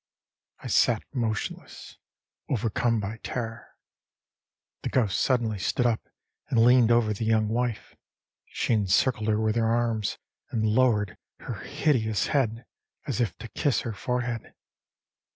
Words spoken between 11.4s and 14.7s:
her hideous head as if to kiss her forehead.